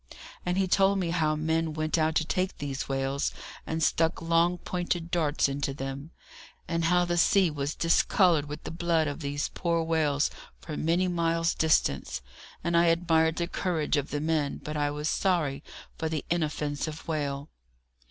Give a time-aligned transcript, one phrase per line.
[0.47, 3.31] And he told me how men went out to take these whales,
[3.67, 6.09] and stuck long pointed darts into them;
[6.67, 11.07] and how the sea was discoloured with the blood of these poor whales for many
[11.07, 12.23] miles' distance;
[12.63, 15.63] and I admired the courage of the men, but I was sorry
[15.99, 17.51] for the inoffensive whale.